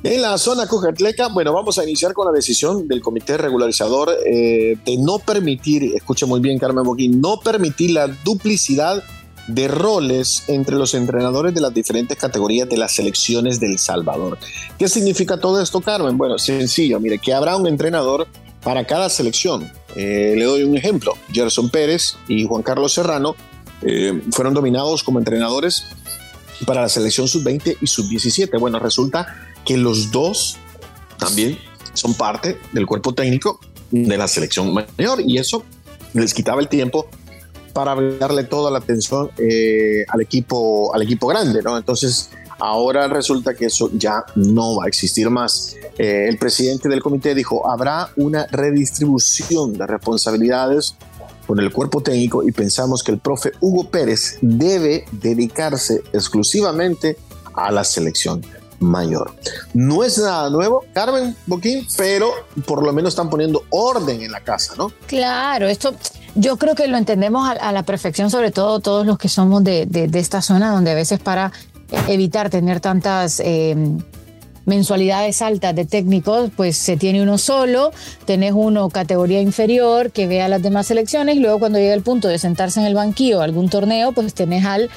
En 0.03 0.21
la 0.21 0.37
zona 0.37 0.67
Cuscatleca, 0.67 1.29
bueno, 1.29 1.55
vamos 1.55 1.79
a 1.79 1.85
iniciar 1.85 2.13
con 2.13 2.27
la 2.27 2.33
decisión 2.33 2.87
del 2.87 3.01
comité 3.01 3.39
regularizador 3.39 4.15
eh, 4.27 4.77
de 4.85 4.97
no 4.99 5.19
permitir, 5.19 5.95
escuche 5.95 6.27
muy 6.27 6.41
bien 6.41 6.59
Carmen 6.59 6.85
Boquín, 6.85 7.23
no 7.23 7.41
permitir 7.41 7.93
la 7.93 8.09
duplicidad 8.09 9.03
de 9.47 9.69
roles 9.69 10.45
entre 10.49 10.77
los 10.77 10.95
entrenadores 10.95 11.55
de 11.55 11.61
las 11.61 11.75
diferentes 11.75 12.17
categorías 12.17 12.69
de 12.69 12.77
las 12.77 12.95
selecciones 12.95 13.61
del 13.61 13.79
Salvador. 13.79 14.39
¿Qué 14.79 14.89
significa 14.89 15.39
todo 15.39 15.61
esto, 15.61 15.81
Carmen? 15.81 16.17
Bueno, 16.17 16.39
sencillo, 16.39 17.01
mire, 17.01 17.19
que 17.19 17.33
habrá 17.33 17.57
un 17.57 17.67
entrenador 17.67 18.27
para 18.63 18.85
cada 18.87 19.09
selección. 19.09 19.71
Eh, 19.95 20.35
le 20.37 20.45
doy 20.45 20.63
un 20.63 20.77
ejemplo. 20.77 21.15
Gerson 21.33 21.69
Pérez 21.69 22.17
y 22.27 22.45
Juan 22.47 22.63
Carlos 22.63 22.93
Serrano 22.93 23.37
eh, 23.83 24.23
fueron 24.33 24.55
dominados 24.55 25.03
como 25.03 25.19
entrenadores 25.19 25.85
para 26.67 26.83
la 26.83 26.89
selección 26.89 27.29
sub-20 27.29 27.77
y 27.81 27.87
sub-17. 27.87 28.59
Bueno, 28.59 28.79
resulta 28.79 29.27
que 29.65 29.77
los 29.77 30.11
dos 30.11 30.57
también 31.19 31.59
son 31.93 32.15
parte 32.15 32.59
del 32.73 32.87
cuerpo 32.87 33.15
técnico 33.15 33.61
de 33.91 34.17
la 34.17 34.27
selección 34.27 34.73
mayor 34.73 35.21
y 35.21 35.39
eso 35.39 35.65
les 36.15 36.35
quitaba 36.35 36.61
el 36.61 36.69
tiempo 36.69 37.09
para 37.75 37.95
darle 37.95 38.45
toda 38.45 38.71
la 38.71 38.79
atención 38.79 39.31
eh, 39.37 40.07
al, 40.09 40.23
equipo, 40.23 40.95
al 40.95 41.03
equipo 41.03 41.27
grande, 41.27 41.61
¿no? 41.61 41.77
Entonces, 41.77 42.31
ahora 42.59 43.09
resulta 43.09 43.53
que 43.55 43.67
eso 43.67 43.91
ya 43.93 44.25
no 44.37 44.77
va 44.77 44.85
a 44.85 44.89
existir 44.89 45.29
más. 45.29 45.75
Eh, 45.99 46.27
el 46.29 46.39
presidente 46.39 46.89
del 46.89 47.03
comité 47.03 47.35
dijo, 47.35 47.69
habrá 47.69 48.09
una 48.17 48.47
redistribución 48.47 49.75
de 49.75 49.87
responsabilidades 49.87 50.95
con 51.47 51.59
el 51.59 51.71
cuerpo 51.73 52.01
técnico 52.01 52.43
y 52.43 52.53
pensamos 52.53 53.03
que 53.03 53.13
el 53.13 53.19
profe 53.19 53.53
Hugo 53.61 53.91
Pérez 53.91 54.39
debe 54.41 55.05
dedicarse 55.11 56.03
exclusivamente 56.13 57.19
a 57.55 57.71
la 57.71 57.85
selección 57.85 58.41
mayor. 58.79 59.35
No 59.73 60.05
es 60.05 60.19
nada 60.19 60.49
nuevo, 60.51 60.85
Carmen 60.93 61.37
Boquín, 61.47 61.87
pero 61.97 62.33
por 62.67 62.85
lo 62.85 62.93
menos 62.93 63.13
están 63.13 63.31
poniendo 63.31 63.65
orden 63.71 64.23
en 64.23 64.31
la 64.31 64.41
casa, 64.41 64.75
¿no? 64.77 64.93
Claro, 65.07 65.67
esto 65.67 65.95
yo 66.35 66.57
creo 66.57 66.75
que 66.75 66.87
lo 66.89 66.97
entendemos 66.97 67.49
a, 67.49 67.73
la 67.73 67.83
perfección, 67.83 68.31
sobre 68.31 68.51
todo 68.51 68.81
todos 68.81 69.07
los 69.07 69.19
que 69.19 69.29
somos 69.29 69.63
de, 69.65 70.11
esta 70.15 70.43
zona, 70.43 70.71
donde 70.71 70.91
a 70.91 70.95
veces 70.95 71.21
para 71.21 71.53
evitar 72.09 72.51
tener 72.51 72.81
tantas... 72.81 73.41
Em, 73.41 73.99
mensualidades 74.67 75.43
altas 75.43 75.75
de 75.75 75.85
técnicos, 75.85 76.51
pues 76.57 76.77
se 76.77 76.97
tiene 76.97 77.23
uno 77.23 77.39
solo, 77.39 77.93
tenés 78.25 78.53
uno 78.55 78.89
categoría 78.89 79.41
inferior 79.41 80.11
que 80.11 80.27
vea 80.27 80.49
las 80.49 80.63
demás 80.63 80.87
selecciones 80.87 81.37
y 81.37 81.41
luego 81.41 81.59
cuando 81.59 81.79
llega 81.79 81.95
el 81.95 82.03
punto 82.03 82.29
de 82.29 82.39
sentarse 82.39 82.81
en 82.81 82.87
el 82.87 82.95
banquillo 82.95 83.43
algún 83.43 83.69
torneo, 83.69 84.13
pues 84.13 84.35
tenés 84.35 84.65
al 84.65 84.91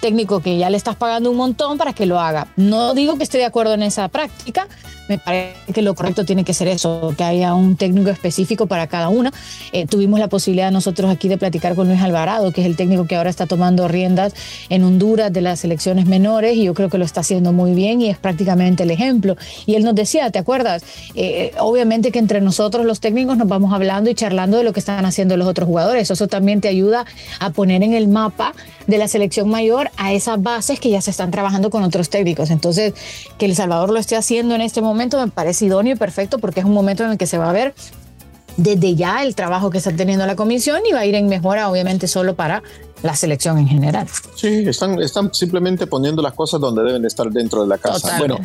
técnico 0.00 0.40
que 0.40 0.58
ya 0.58 0.70
le 0.70 0.76
estás 0.76 0.96
pagando 0.96 1.30
un 1.30 1.36
montón 1.36 1.78
para 1.78 1.92
que 1.92 2.06
lo 2.06 2.20
haga. 2.20 2.48
No 2.56 2.94
digo 2.94 3.16
que 3.16 3.24
esté 3.24 3.38
de 3.38 3.44
acuerdo 3.44 3.74
en 3.74 3.82
esa 3.82 4.08
práctica, 4.08 4.68
me 5.08 5.18
parece 5.18 5.72
que 5.72 5.82
lo 5.82 5.94
correcto 5.94 6.24
tiene 6.24 6.44
que 6.44 6.52
ser 6.52 6.68
eso, 6.68 7.14
que 7.16 7.24
haya 7.24 7.54
un 7.54 7.76
técnico 7.76 8.10
específico 8.10 8.66
para 8.66 8.86
cada 8.86 9.08
una. 9.08 9.32
Eh, 9.72 9.86
tuvimos 9.86 10.20
la 10.20 10.28
posibilidad 10.28 10.70
nosotros 10.70 11.10
aquí 11.10 11.28
de 11.28 11.38
platicar 11.38 11.74
con 11.74 11.88
Luis 11.88 12.00
Alvarado, 12.00 12.52
que 12.52 12.60
es 12.60 12.66
el 12.66 12.76
técnico 12.76 13.06
que 13.06 13.16
ahora 13.16 13.30
está 13.30 13.46
tomando 13.46 13.88
riendas 13.88 14.34
en 14.68 14.84
Honduras 14.84 15.32
de 15.32 15.40
las 15.40 15.60
selecciones 15.60 16.06
menores 16.06 16.56
y 16.56 16.64
yo 16.64 16.74
creo 16.74 16.90
que 16.90 16.98
lo 16.98 17.04
está 17.04 17.20
haciendo 17.20 17.52
muy 17.52 17.72
bien 17.72 18.02
y 18.02 18.10
es 18.10 18.18
prácticamente 18.18 18.82
el 18.82 18.90
ejemplo. 18.90 19.36
Y 19.66 19.74
él 19.74 19.84
nos 19.84 19.94
decía, 19.94 20.30
¿te 20.30 20.38
acuerdas? 20.38 20.82
Eh, 21.14 21.52
obviamente 21.58 22.12
que 22.12 22.18
entre 22.18 22.40
nosotros 22.40 22.84
los 22.84 23.00
técnicos 23.00 23.38
nos 23.38 23.48
vamos 23.48 23.72
hablando 23.72 24.10
y 24.10 24.14
charlando 24.14 24.58
de 24.58 24.64
lo 24.64 24.72
que 24.72 24.80
están 24.80 25.04
haciendo 25.06 25.36
los 25.36 25.48
otros 25.48 25.66
jugadores. 25.66 26.10
Eso 26.10 26.28
también 26.28 26.60
te 26.60 26.68
ayuda 26.68 27.06
a 27.40 27.50
poner 27.50 27.82
en 27.82 27.94
el 27.94 28.08
mapa 28.08 28.52
de 28.86 28.98
la 28.98 29.08
selección 29.08 29.48
mayor 29.48 29.87
a 29.96 30.12
esas 30.12 30.42
bases 30.42 30.80
que 30.80 30.90
ya 30.90 31.00
se 31.00 31.10
están 31.10 31.30
trabajando 31.30 31.70
con 31.70 31.82
otros 31.82 32.08
técnicos. 32.10 32.50
Entonces, 32.50 32.94
que 33.38 33.46
El 33.46 33.54
Salvador 33.56 33.90
lo 33.90 33.98
esté 33.98 34.16
haciendo 34.16 34.54
en 34.54 34.60
este 34.60 34.82
momento 34.82 35.18
me 35.18 35.30
parece 35.30 35.66
idóneo 35.66 35.94
y 35.94 35.96
perfecto 35.96 36.38
porque 36.38 36.60
es 36.60 36.66
un 36.66 36.72
momento 36.72 37.04
en 37.04 37.12
el 37.12 37.18
que 37.18 37.26
se 37.26 37.38
va 37.38 37.50
a 37.50 37.52
ver 37.52 37.74
desde 38.58 38.96
ya 38.96 39.22
el 39.22 39.34
trabajo 39.36 39.70
que 39.70 39.78
está 39.78 39.94
teniendo 39.94 40.26
la 40.26 40.34
comisión 40.34 40.82
y 40.88 40.92
va 40.92 41.00
a 41.00 41.06
ir 41.06 41.14
en 41.14 41.28
mejora, 41.28 41.70
obviamente, 41.70 42.08
solo 42.08 42.34
para 42.34 42.62
la 43.02 43.14
selección 43.14 43.56
en 43.58 43.68
general. 43.68 44.08
Sí, 44.34 44.64
están, 44.66 45.00
están 45.00 45.32
simplemente 45.32 45.86
poniendo 45.86 46.20
las 46.20 46.34
cosas 46.34 46.60
donde 46.60 46.82
deben 46.82 47.04
estar 47.04 47.30
dentro 47.30 47.62
de 47.62 47.68
la 47.68 47.78
casa. 47.78 48.18
Bueno, 48.18 48.38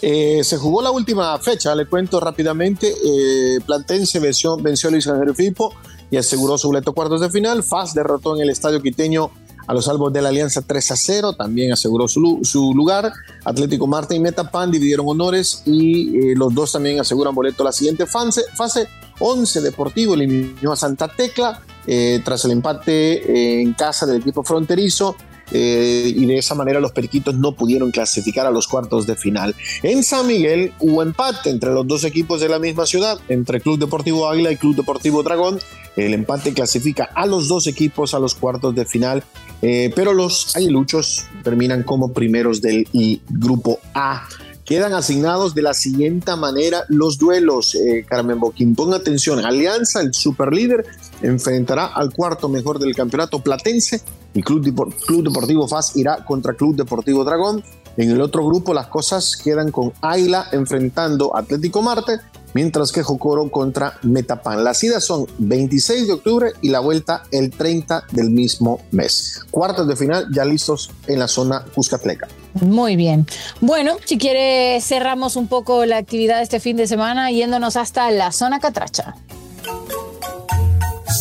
eh, 0.00 0.40
se 0.42 0.56
jugó 0.56 0.80
la 0.80 0.90
última 0.90 1.38
fecha, 1.38 1.74
le 1.74 1.84
cuento 1.84 2.18
rápidamente. 2.18 2.88
Eh, 3.04 3.58
Plantense 3.66 4.18
venció, 4.18 4.56
venció 4.56 4.88
a 4.88 4.92
Luis 4.92 5.06
Ángel 5.06 5.34
Fipo 5.34 5.74
y 6.10 6.16
aseguró 6.16 6.56
su 6.56 6.68
boleto 6.68 6.94
cuartos 6.94 7.20
de 7.20 7.28
final. 7.28 7.62
FAS 7.62 7.92
derrotó 7.92 8.34
en 8.36 8.42
el 8.42 8.50
estadio 8.50 8.80
quiteño 8.80 9.30
a 9.68 9.74
los 9.74 9.84
salvos 9.84 10.10
de 10.12 10.22
la 10.22 10.30
Alianza 10.30 10.62
3 10.62 10.90
a 10.90 10.96
0, 10.96 11.32
también 11.34 11.72
aseguró 11.72 12.08
su, 12.08 12.40
su 12.42 12.74
lugar. 12.74 13.12
Atlético 13.44 13.86
Marte 13.86 14.16
y 14.16 14.20
Metapan 14.20 14.70
dividieron 14.70 15.06
honores 15.06 15.62
y 15.66 16.16
eh, 16.16 16.34
los 16.34 16.54
dos 16.54 16.72
también 16.72 16.98
aseguran 16.98 17.34
boleto 17.34 17.62
a 17.62 17.66
la 17.66 17.72
siguiente 17.72 18.06
fase. 18.06 18.42
fase 18.56 18.88
11 19.20 19.60
Deportivo 19.60 20.14
eliminó 20.14 20.72
a 20.72 20.76
Santa 20.76 21.08
Tecla 21.08 21.60
eh, 21.86 22.22
tras 22.24 22.46
el 22.46 22.52
empate 22.52 23.60
en 23.60 23.74
casa 23.74 24.06
del 24.06 24.22
equipo 24.22 24.42
fronterizo. 24.42 25.16
Eh, 25.50 26.12
y 26.14 26.26
de 26.26 26.38
esa 26.38 26.54
manera 26.54 26.78
los 26.78 26.92
periquitos 26.92 27.34
no 27.34 27.52
pudieron 27.52 27.90
clasificar 27.90 28.46
a 28.46 28.50
los 28.50 28.68
cuartos 28.68 29.06
de 29.06 29.16
final. 29.16 29.54
En 29.82 30.02
San 30.02 30.26
Miguel 30.26 30.72
hubo 30.80 31.02
empate 31.02 31.50
entre 31.50 31.70
los 31.70 31.86
dos 31.86 32.04
equipos 32.04 32.40
de 32.40 32.48
la 32.48 32.58
misma 32.58 32.86
ciudad, 32.86 33.18
entre 33.28 33.60
Club 33.60 33.78
Deportivo 33.78 34.28
Águila 34.28 34.52
y 34.52 34.56
Club 34.56 34.76
Deportivo 34.76 35.22
Dragón. 35.22 35.58
El 35.96 36.14
empate 36.14 36.52
clasifica 36.52 37.08
a 37.14 37.26
los 37.26 37.48
dos 37.48 37.66
equipos 37.66 38.14
a 38.14 38.18
los 38.18 38.34
cuartos 38.34 38.74
de 38.74 38.84
final 38.84 39.24
eh, 39.62 39.92
pero 39.94 40.12
los 40.14 40.54
aguiluchos 40.56 41.26
terminan 41.42 41.82
como 41.82 42.12
primeros 42.12 42.60
del 42.60 42.86
grupo 43.28 43.80
A. 43.94 44.28
Quedan 44.64 44.92
asignados 44.92 45.54
de 45.54 45.62
la 45.62 45.72
siguiente 45.72 46.36
manera 46.36 46.84
los 46.88 47.16
duelos, 47.16 47.74
eh, 47.74 48.04
Carmen 48.06 48.38
Boquín. 48.38 48.74
Ponga 48.74 48.98
atención, 48.98 49.44
Alianza, 49.44 50.02
el 50.02 50.12
superlíder, 50.12 50.84
enfrentará 51.22 51.86
al 51.86 52.12
cuarto 52.12 52.50
mejor 52.50 52.78
del 52.78 52.94
campeonato 52.94 53.42
platense 53.42 54.02
y 54.34 54.42
Club, 54.42 54.62
Club 55.06 55.24
Deportivo 55.24 55.66
FAS 55.66 55.96
irá 55.96 56.22
contra 56.24 56.52
Club 56.52 56.76
Deportivo 56.76 57.24
Dragón. 57.24 57.64
En 57.96 58.10
el 58.10 58.20
otro 58.20 58.44
grupo 58.46 58.74
las 58.74 58.86
cosas 58.86 59.36
quedan 59.36 59.70
con 59.70 59.92
Águila 60.00 60.46
enfrentando 60.52 61.36
Atlético 61.36 61.82
Marte 61.82 62.20
mientras 62.54 62.92
que 62.92 63.02
Jocoro 63.02 63.50
contra 63.50 63.98
Metapan. 64.02 64.64
Las 64.64 64.82
idas 64.82 65.04
son 65.04 65.26
26 65.38 66.06
de 66.06 66.12
octubre 66.12 66.52
y 66.60 66.70
la 66.70 66.80
vuelta 66.80 67.22
el 67.30 67.50
30 67.50 68.04
del 68.12 68.30
mismo 68.30 68.80
mes. 68.90 69.40
Cuartos 69.50 69.86
de 69.86 69.96
final 69.96 70.26
ya 70.32 70.44
listos 70.44 70.90
en 71.06 71.18
la 71.18 71.28
zona 71.28 71.64
Cuscatleca. 71.74 72.28
Muy 72.54 72.96
bien. 72.96 73.26
Bueno, 73.60 73.96
si 74.04 74.18
quiere 74.18 74.80
cerramos 74.80 75.36
un 75.36 75.48
poco 75.48 75.84
la 75.86 75.98
actividad 75.98 76.38
de 76.38 76.42
este 76.44 76.60
fin 76.60 76.76
de 76.76 76.86
semana 76.86 77.30
yéndonos 77.30 77.76
hasta 77.76 78.10
la 78.10 78.32
zona 78.32 78.60
Catracha. 78.60 79.14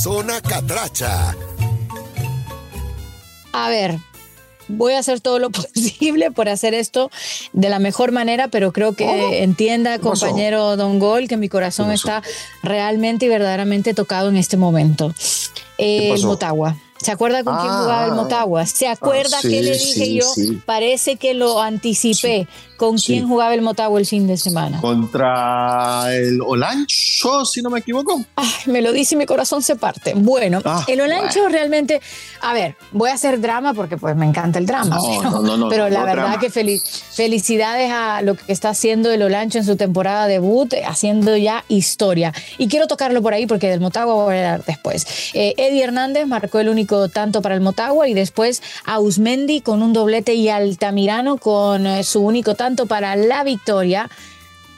Zona 0.02 0.42
Catracha. 0.42 1.36
A 3.54 3.70
ver, 3.70 4.00
voy 4.68 4.94
a 4.94 5.00
hacer 5.00 5.20
todo 5.20 5.40
lo 5.40 5.50
posible 5.52 6.32
por 6.32 6.50
hacer 6.50 6.74
esto 6.74 7.12
de 7.54 7.70
la 7.70 7.80
mejor 7.80 8.12
manera, 8.12 8.48
pero 8.48 8.72
creo 8.72 8.94
que 8.94 9.44
entienda, 9.44 10.00
compañero 10.00 10.78
Don 10.78 11.00
Gol, 11.00 11.28
que 11.28 11.38
mi 11.38 11.50
corazón 11.50 11.92
está 11.92 12.24
realmente 12.64 13.26
y 13.26 13.30
verdaderamente 13.30 13.94
tocado 13.94 14.30
en 14.30 14.38
este 14.38 14.58
momento. 14.58 15.14
El 15.78 16.24
Motagua. 16.24 16.76
¿Se 17.02 17.12
acuerda 17.12 17.44
con 17.44 17.56
quién 17.58 17.72
jugaba 17.72 18.06
el 18.06 18.12
ah. 18.12 18.16
Motagua? 18.16 18.66
¿Se 18.66 18.88
acuerda 18.88 19.38
ah, 19.38 19.42
que 19.42 19.62
le 19.62 19.72
dije 19.72 20.14
yo? 20.14 20.26
Parece 20.66 21.16
que 21.18 21.34
lo 21.34 21.62
anticipé. 21.62 22.48
¿Con 22.78 22.98
quién 22.98 23.28
jugaba 23.28 23.56
el 23.56 23.64
Motagua 23.64 24.00
el 24.00 24.06
fin 24.06 24.28
de 24.28 24.38
semana? 24.38 24.80
Contra 24.80 26.16
el 26.16 26.40
Olancho, 26.42 27.44
si 27.44 27.64
no 27.64 27.72
me 27.72 27.80
equivoco. 27.80 28.24
Ay, 28.36 28.48
me 28.68 28.84
lo 28.84 28.92
dice 28.92 29.16
y 29.16 29.18
mi 29.18 29.26
corazón 29.26 29.64
se 29.64 29.76
parte. 29.76 30.14
Bueno, 30.16 30.62
ah, 30.64 30.86
el 30.88 31.02
Olancho 31.02 31.50
realmente, 31.50 32.00
a 32.42 32.54
ver, 32.54 32.76
voy 32.92 33.10
a 33.10 33.14
hacer 33.14 33.42
drama 33.42 33.74
porque 33.74 33.98
pues 33.98 34.16
me 34.16 34.28
encanta 34.28 34.60
el 34.60 34.68
drama. 34.68 34.98
No, 34.98 35.42
no, 35.42 35.58
no, 35.58 35.70
pero 35.70 35.90
la 35.90 36.04
verdad 36.04 36.40
que 36.40 36.52
felicidades 36.52 37.92
a 37.92 38.22
lo 38.22 38.36
que 38.36 38.52
está 38.54 38.70
haciendo 38.70 39.12
el 39.12 39.24
Olancho 39.24 39.58
en 39.58 39.66
su 39.66 39.76
temporada 39.76 40.28
debut, 40.28 40.72
haciendo 40.86 41.36
ya 41.36 41.64
historia. 41.70 42.32
Y 42.60 42.68
quiero 42.68 42.86
tocarlo 42.86 43.24
por 43.24 43.34
ahí 43.34 43.48
porque 43.48 43.70
del 43.70 43.80
Motagua 43.80 44.14
voy 44.14 44.36
a 44.36 44.54
hablar 44.54 44.66
después. 44.66 45.08
Eh, 45.34 45.56
Eddie 45.58 45.84
Hernández 45.84 46.28
marcó 46.28 46.60
el 46.60 46.70
único 46.70 46.87
tanto 47.10 47.42
para 47.42 47.56
el 47.56 47.62
Motagua 47.62 48.08
y 48.08 48.14
después 48.14 48.62
Ausmendi 48.86 49.62
con 49.62 49.82
un 49.82 49.94
doblete 49.94 50.34
y 50.34 50.50
Altamirano 50.50 51.38
con 51.38 51.88
eh, 51.88 52.04
su 52.04 52.22
único 52.22 52.56
tanto 52.56 52.68
tanto 52.68 52.86
para 52.86 53.16
la 53.16 53.46
victoria. 53.46 54.10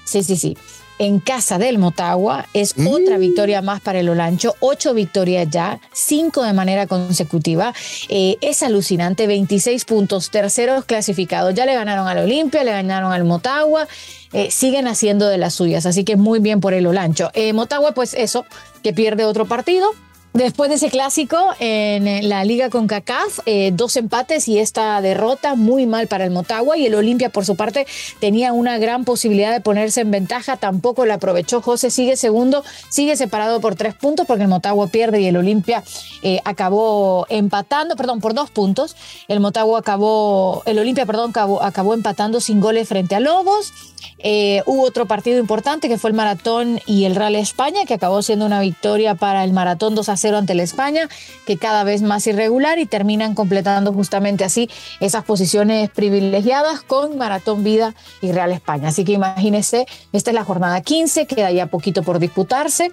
Sí, 0.06 0.22
sí, 0.22 0.36
sí. 0.36 0.56
En 1.00 1.20
casa 1.20 1.58
del 1.58 1.80
Motagua 1.80 2.46
es 2.54 2.78
mm. 2.78 2.88
otra 2.88 3.18
victoria 3.18 3.64
más 3.64 3.82
para 3.82 4.00
el 4.00 4.10
Olancho, 4.10 4.56
ocho 4.60 4.94
victorias 4.94 5.48
ya, 5.50 5.80
cinco 5.92 6.44
de 6.44 6.54
manera 6.54 6.86
consecutiva. 6.86 7.74
Eh, 8.10 8.38
es 8.42 8.62
alucinante, 8.62 9.26
26 9.26 9.86
puntos, 9.86 10.30
terceros 10.30 10.86
clasificados. 10.86 11.56
Ya 11.56 11.66
le 11.66 11.74
ganaron 11.74 12.08
al 12.08 12.20
Olimpia, 12.20 12.64
le 12.64 12.72
ganaron 12.72 13.12
al 13.12 13.24
Motagua, 13.24 13.88
eh, 14.34 14.52
siguen 14.52 14.88
haciendo 14.88 15.28
de 15.30 15.40
las 15.40 15.56
suyas, 15.56 15.88
así 15.88 16.04
que 16.04 16.16
muy 16.16 16.38
bien 16.40 16.60
por 16.60 16.76
el 16.76 16.86
Olancho. 16.86 17.32
Eh, 17.34 17.54
Motagua, 17.54 17.94
pues 17.94 18.14
eso, 18.14 18.46
que 18.84 18.94
pierde 18.94 19.26
otro 19.26 19.48
partido, 19.48 19.90
Después 20.34 20.70
de 20.70 20.76
ese 20.76 20.92
clásico 20.92 21.38
en 21.60 22.30
la 22.30 22.46
liga 22.46 22.70
con 22.70 22.86
CACAF, 22.86 23.40
eh, 23.48 23.72
dos 23.74 23.96
empates 23.98 24.48
y 24.48 24.60
esta 24.60 25.02
derrota 25.02 25.56
muy 25.56 25.88
mal 25.88 26.08
para 26.08 26.24
el 26.24 26.30
Motagua 26.30 26.78
y 26.78 26.86
el 26.86 26.94
Olimpia 26.94 27.30
por 27.30 27.46
su 27.46 27.56
parte 27.56 27.88
tenía 28.20 28.54
una 28.54 28.78
gran 28.78 29.06
posibilidad 29.06 29.52
de 29.52 29.60
ponerse 29.60 30.02
en 30.02 30.12
ventaja, 30.12 30.56
tampoco 30.56 31.08
la 31.08 31.16
aprovechó. 31.16 31.64
José 31.64 31.90
sigue 31.90 32.16
segundo, 32.16 32.64
sigue 32.90 33.18
separado 33.18 33.60
por 33.60 33.74
tres 33.74 33.96
puntos 33.96 34.28
porque 34.28 34.44
el 34.44 34.50
Motagua 34.50 34.86
pierde 34.88 35.20
y 35.20 35.26
el 35.26 35.36
Olimpia 35.36 35.84
eh, 36.22 36.42
acabó 36.46 37.26
empatando, 37.30 37.96
perdón, 37.96 38.22
por 38.22 38.36
dos 38.36 38.52
puntos. 38.52 38.96
El 39.28 39.40
Motagua 39.40 39.80
acabó, 39.80 40.62
el 40.68 40.78
Olimpia, 40.78 41.08
perdón, 41.08 41.32
acabó, 41.32 41.64
acabó 41.64 41.96
empatando 41.96 42.40
sin 42.40 42.62
goles 42.62 42.88
frente 42.88 43.16
a 43.16 43.20
Lobos. 43.20 43.74
Eh, 44.22 44.64
hubo 44.66 44.84
otro 44.84 45.06
partido 45.06 45.40
importante 45.40 45.88
que 45.88 45.98
fue 45.98 46.10
el 46.10 46.16
Maratón 46.16 46.82
y 46.86 47.06
el 47.06 47.16
Real 47.16 47.36
España, 47.36 47.86
que 47.86 47.94
acabó 47.94 48.22
siendo 48.22 48.46
una 48.46 48.60
victoria 48.60 49.16
para 49.16 49.44
el 49.44 49.54
Maratón 49.54 49.96
2 49.96 50.10
a 50.10 50.18
0 50.18 50.29
ante 50.38 50.56
la 50.56 50.64
España, 50.64 51.10
que 51.46 51.58
cada 51.58 51.84
vez 51.84 52.02
más 52.02 52.28
irregular 52.28 52.80
y 52.80 52.86
terminan 52.86 53.36
completando 53.36 53.94
justamente 53.94 54.44
así 54.44 54.70
esas 55.00 55.24
posiciones 55.24 55.90
privilegiadas 55.90 56.82
con 56.82 57.18
Maratón 57.18 57.64
Vida 57.64 57.94
y 58.22 58.32
Real 58.32 58.52
España. 58.52 58.90
Así 58.90 59.04
que 59.04 59.14
imagínense, 59.14 59.86
esta 60.14 60.32
es 60.32 60.36
la 60.36 60.44
jornada 60.44 60.82
15, 60.82 61.28
queda 61.28 61.52
ya 61.52 61.68
poquito 61.68 62.04
por 62.04 62.20
disputarse. 62.20 62.92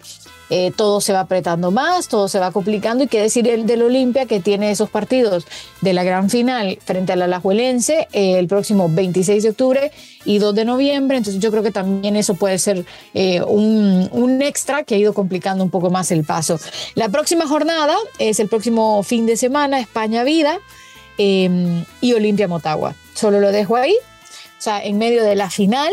Eh, 0.48 0.72
todo 0.76 1.00
se 1.00 1.12
va 1.12 1.20
apretando 1.20 1.72
más, 1.72 2.06
todo 2.06 2.28
se 2.28 2.38
va 2.38 2.52
complicando 2.52 3.02
y 3.02 3.08
qué 3.08 3.20
decir 3.20 3.48
el 3.48 3.66
del 3.66 3.82
Olimpia 3.82 4.26
que 4.26 4.38
tiene 4.38 4.70
esos 4.70 4.88
partidos 4.88 5.44
de 5.80 5.92
la 5.92 6.04
gran 6.04 6.30
final 6.30 6.78
frente 6.84 7.12
al 7.12 7.22
Alajuelense 7.22 8.06
eh, 8.12 8.38
el 8.38 8.46
próximo 8.46 8.88
26 8.88 9.42
de 9.42 9.48
octubre 9.50 9.92
y 10.24 10.38
2 10.38 10.54
de 10.54 10.64
noviembre, 10.64 11.16
entonces 11.16 11.42
yo 11.42 11.50
creo 11.50 11.64
que 11.64 11.72
también 11.72 12.14
eso 12.14 12.34
puede 12.34 12.58
ser 12.58 12.84
eh, 13.14 13.42
un, 13.42 14.08
un, 14.12 14.42
extra 14.42 14.84
que 14.84 14.94
ha 14.94 14.98
ido 14.98 15.14
complicando 15.14 15.64
un 15.64 15.70
poco 15.70 15.90
más 15.90 16.12
el 16.12 16.24
paso. 16.24 16.60
La 16.94 17.08
próxima 17.08 17.46
jornada 17.48 17.96
es 18.18 18.38
el 18.38 18.48
próximo 18.48 19.02
fin 19.02 19.26
de 19.26 19.36
semana, 19.36 19.80
España 19.80 20.22
Vida 20.22 20.58
y 21.18 22.12
Olimpia 22.12 22.46
Motagua. 22.46 22.94
Solo 23.14 23.40
lo 23.40 23.50
dejo 23.50 23.76
ahí, 23.76 23.94
o 23.94 24.62
sea, 24.62 24.84
en 24.84 24.98
medio 24.98 25.24
de 25.24 25.34
la 25.34 25.48
final, 25.48 25.92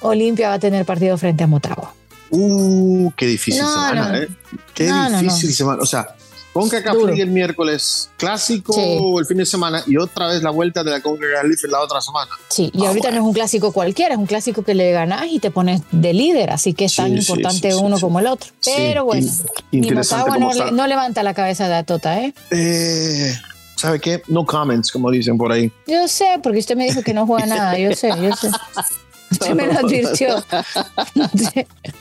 Olimpia 0.00 0.48
va 0.48 0.54
a 0.54 0.58
tener 0.58 0.84
partido 0.84 1.18
frente 1.18 1.44
a 1.44 1.46
Motagua. 1.46 1.94
Uh, 2.32 3.12
qué 3.14 3.26
difícil 3.26 3.60
semana, 3.60 4.18
¿eh? 4.18 4.28
Qué 4.74 4.90
difícil 4.90 5.52
semana. 5.52 5.82
O 5.82 5.86
sea, 5.86 6.16
League 6.54 7.22
el 7.22 7.30
miércoles, 7.30 8.10
clásico 8.16 9.20
el 9.20 9.26
fin 9.26 9.38
de 9.38 9.46
semana 9.46 9.82
y 9.86 9.96
otra 9.98 10.28
vez 10.28 10.42
la 10.42 10.50
vuelta 10.50 10.82
de 10.82 10.90
la 10.90 10.98
League 10.98 11.56
la 11.68 11.80
otra 11.80 12.00
semana. 12.00 12.30
Sí, 12.48 12.70
y 12.74 12.84
ah, 12.84 12.88
ahorita 12.88 13.10
no 13.10 13.16
es 13.18 13.22
un 13.22 13.32
clásico 13.32 13.72
cualquiera, 13.72 14.14
es 14.14 14.18
un 14.18 14.26
clásico 14.26 14.62
que 14.62 14.74
le 14.74 14.92
ganas 14.92 15.26
y 15.30 15.40
te 15.40 15.50
pones 15.50 15.82
de 15.90 16.14
líder, 16.14 16.50
así 16.50 16.72
que 16.72 16.86
es 16.86 16.96
tan 16.96 17.16
importante 17.16 17.74
uno 17.74 18.00
como 18.00 18.18
el 18.18 18.26
otro. 18.26 18.50
Pero 18.64 19.04
bueno, 19.04 19.30
mi 19.70 19.90
Motagua 19.90 20.38
no, 20.38 20.86
levanta 20.86 21.22
la 21.22 21.34
cabeza 21.34 21.68
de 21.68 21.74
Atota, 21.74 22.18
¿eh? 22.18 22.34
Eh, 22.50 23.34
¿Sabe 23.76 24.00
qué? 24.00 24.22
No 24.28 24.46
comments, 24.46 24.90
como 24.90 25.10
dicen 25.10 25.36
por 25.36 25.52
ahí. 25.52 25.70
Yo 25.86 26.08
sé, 26.08 26.38
porque 26.42 26.58
usted 26.58 26.76
me 26.76 26.84
dijo 26.84 27.02
que 27.02 27.12
no 27.12 27.26
juega 27.26 27.46
nada, 27.46 27.78
yo 27.78 27.94
sé, 27.94 28.10
yo 28.20 28.34
sé. 28.36 28.48
Usted 29.32 29.54
me 29.54 29.66
lo 29.66 29.78
advirtió. 29.78 30.36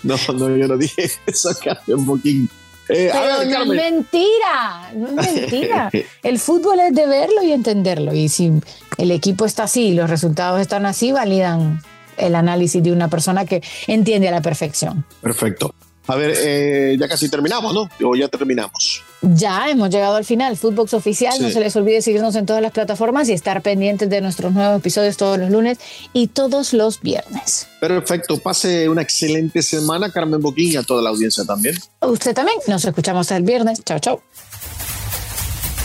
no, 0.03 0.15
no, 0.33 0.57
yo 0.57 0.67
no 0.67 0.77
dije 0.77 1.09
eso, 1.25 1.50
Carmen 1.63 2.05
Boquín. 2.05 2.50
Eh, 2.89 3.09
Pero 3.11 3.45
no 3.45 3.63
es 3.63 3.67
mentira, 3.67 4.91
no 4.93 5.21
es 5.21 5.33
mentira. 5.33 5.89
El 6.23 6.39
fútbol 6.39 6.79
es 6.79 6.93
de 6.93 7.07
verlo 7.07 7.41
y 7.43 7.51
entenderlo. 7.51 8.13
Y 8.13 8.27
si 8.27 8.51
el 8.97 9.11
equipo 9.11 9.45
está 9.45 9.63
así 9.63 9.88
y 9.88 9.93
los 9.93 10.09
resultados 10.09 10.59
están 10.59 10.85
así, 10.85 11.11
validan 11.11 11.81
el 12.17 12.35
análisis 12.35 12.83
de 12.83 12.91
una 12.91 13.07
persona 13.07 13.45
que 13.45 13.63
entiende 13.88 14.27
a 14.27 14.31
la 14.31 14.41
perfección. 14.41 15.05
Perfecto. 15.21 15.73
A 16.08 16.15
ver, 16.15 16.34
eh, 16.38 16.98
ya 17.00 17.08
casi 17.08 17.29
terminamos, 17.29 17.74
¿no? 17.74 17.89
O 18.08 18.15
ya 18.15 18.27
terminamos. 18.27 19.03
Ya 19.22 19.70
hemos 19.70 19.89
llegado 19.89 20.15
al 20.15 20.25
final. 20.25 20.58
Footbox 20.58 20.93
Oficial. 20.96 21.39
No 21.41 21.50
se 21.50 21.60
les 21.60 21.75
olvide 21.75 22.01
seguirnos 22.01 22.36
en 22.36 22.46
todas 22.46 22.62
las 22.62 22.72
plataformas 22.72 23.29
y 23.29 23.34
estar 23.34 23.62
pendientes 23.62 24.10
de 24.10 24.20
nuestros 24.20 24.51
nuevos 24.51 24.79
episodios 24.79 25.15
todos 25.15 25.38
los 25.38 25.51
lunes 25.51 25.77
y 26.12 26.27
todos 26.27 26.74
los 26.74 27.01
viernes. 27.01 27.67
Perfecto. 27.79 28.38
Pase 28.38 28.89
una 28.89 29.03
excelente 29.03 29.62
semana, 29.62 30.12
Carmen 30.12 30.41
Boquín, 30.41 30.72
y 30.72 30.75
a 30.75 30.84
toda 30.84 31.01
la 31.01 31.10
audiencia 31.10 31.46
también. 31.46 31.77
Usted 32.01 32.34
también. 32.34 32.58
Nos 32.67 32.84
escuchamos 32.84 33.29
el 33.31 33.43
viernes. 33.43 33.84
Chao, 33.84 34.00
chao. 34.00 34.22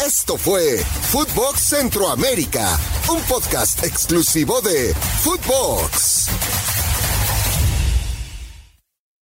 Esto 0.05 0.37
fue 0.37 0.79
Footbox 1.11 1.61
Centroamérica, 1.61 2.79
un 3.11 3.21
podcast 3.23 3.83
exclusivo 3.83 4.61
de 4.61 4.95
Footbox. 5.23 6.29